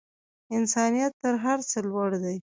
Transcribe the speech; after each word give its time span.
انسانیت 0.57 1.13
تر 1.23 1.33
هر 1.43 1.59
څه 1.69 1.77
لوړ 1.89 2.11
دی. 2.23 2.35